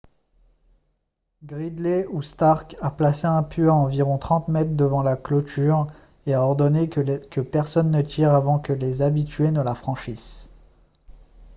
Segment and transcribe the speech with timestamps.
[1.43, 5.85] gridley ou stark a placé un pieu à environ 30 mètres devant la clôture
[6.25, 10.49] et a ordonné que personne ne tire avant que les habitués ne la franchissent